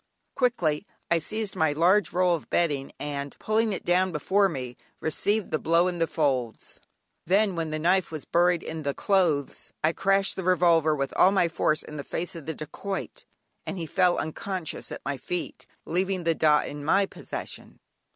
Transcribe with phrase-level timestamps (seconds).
[0.35, 5.51] Quickly I seized my large roll of bedding, and pulling it down before me received
[5.51, 6.79] the blow in the folds;
[7.27, 11.29] then when the knife was buried in the clothes, I crashed the revolver with all
[11.31, 13.25] my force in the face of the dacoit,
[13.63, 17.79] and he fell unconscious at my feet, leaving the "dah" in my possession.